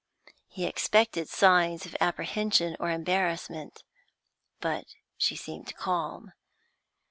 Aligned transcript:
He 0.47 0.65
expected 0.65 1.29
signs 1.29 1.85
of 1.85 1.95
apprehension 2.01 2.75
or 2.79 2.89
embarrassment, 2.89 3.83
but 4.59 4.85
she 5.15 5.35
seemed 5.35 5.75
calm. 5.75 6.33